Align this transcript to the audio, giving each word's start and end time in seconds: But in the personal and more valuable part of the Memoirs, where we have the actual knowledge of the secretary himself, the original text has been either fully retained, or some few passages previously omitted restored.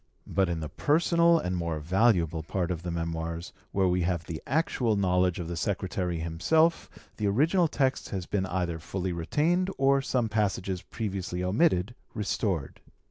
But 0.25 0.49
in 0.49 0.61
the 0.61 0.67
personal 0.69 1.37
and 1.37 1.55
more 1.55 1.79
valuable 1.79 2.41
part 2.41 2.71
of 2.71 2.81
the 2.81 2.89
Memoirs, 2.89 3.53
where 3.71 3.87
we 3.87 4.01
have 4.01 4.25
the 4.25 4.41
actual 4.47 4.95
knowledge 4.95 5.37
of 5.37 5.47
the 5.47 5.55
secretary 5.55 6.17
himself, 6.17 6.89
the 7.17 7.27
original 7.27 7.67
text 7.67 8.09
has 8.09 8.25
been 8.25 8.47
either 8.47 8.79
fully 8.79 9.13
retained, 9.13 9.69
or 9.77 10.01
some 10.01 10.23
few 10.27 10.33
passages 10.33 10.81
previously 10.81 11.43
omitted 11.43 11.93
restored. 12.15 12.81